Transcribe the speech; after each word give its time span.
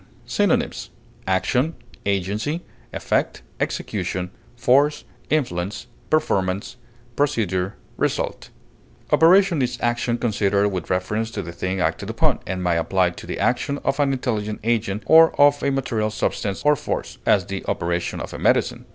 Synonyms: 0.25 0.89
action, 1.27 1.75
effect, 2.07 3.43
force, 3.45 3.45
performance, 3.55 3.55
result. 3.59 3.59
agency, 3.59 3.59
execution, 3.59 4.31
influence, 5.29 5.87
procedure, 7.15 7.75
Operation 9.11 9.61
is 9.61 9.77
action 9.79 10.17
considered 10.17 10.69
with 10.69 10.89
reference 10.89 11.29
to 11.29 11.43
the 11.43 11.51
thing 11.51 11.79
acted 11.79 12.09
upon, 12.09 12.39
and 12.47 12.63
may 12.63 12.77
apply 12.79 13.11
to 13.11 13.27
the 13.27 13.37
action 13.37 13.77
of 13.83 13.99
an 13.99 14.11
intelligent 14.11 14.59
agent 14.63 15.03
or 15.05 15.39
of 15.39 15.61
a 15.61 15.69
material 15.69 16.09
substance 16.09 16.63
or 16.65 16.75
force; 16.75 17.19
as, 17.27 17.45
the 17.45 17.63
operation 17.67 18.19
of 18.19 18.33
a 18.33 18.39
medicine. 18.39 18.85